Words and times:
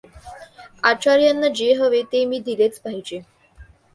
आचार्यांना 0.83 1.47
जे 1.55 1.71
हवे 1.73 2.01
ते 2.13 2.23
मी 2.25 2.39
दिलेच 2.45 2.79
पाहिजे. 2.79 3.21